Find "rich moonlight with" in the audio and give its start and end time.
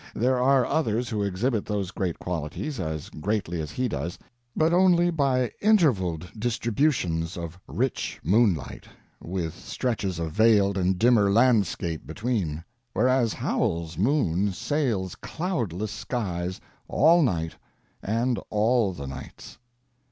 7.67-9.53